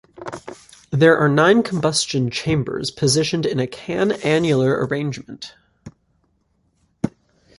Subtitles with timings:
[0.89, 5.53] There are nine combustion chambers positioned in a can-annular arrangement.